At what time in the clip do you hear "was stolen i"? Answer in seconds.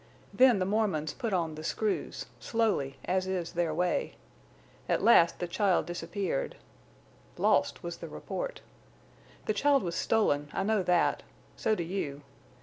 9.83-10.63